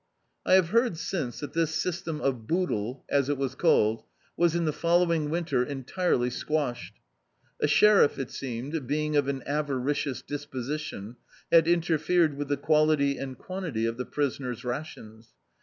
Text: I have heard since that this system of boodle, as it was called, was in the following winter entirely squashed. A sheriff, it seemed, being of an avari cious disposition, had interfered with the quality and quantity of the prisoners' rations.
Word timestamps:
I 0.47 0.53
have 0.53 0.69
heard 0.69 0.97
since 0.97 1.41
that 1.41 1.53
this 1.53 1.75
system 1.75 2.21
of 2.21 2.47
boodle, 2.47 3.05
as 3.07 3.29
it 3.29 3.37
was 3.37 3.53
called, 3.53 4.03
was 4.35 4.55
in 4.55 4.65
the 4.65 4.73
following 4.73 5.29
winter 5.29 5.63
entirely 5.63 6.31
squashed. 6.31 6.95
A 7.61 7.67
sheriff, 7.67 8.17
it 8.17 8.31
seemed, 8.31 8.87
being 8.87 9.15
of 9.15 9.27
an 9.27 9.41
avari 9.41 9.95
cious 9.95 10.23
disposition, 10.23 11.17
had 11.51 11.67
interfered 11.67 12.33
with 12.35 12.47
the 12.47 12.57
quality 12.57 13.19
and 13.19 13.37
quantity 13.37 13.85
of 13.85 13.97
the 13.97 14.05
prisoners' 14.05 14.63
rations. 14.63 15.35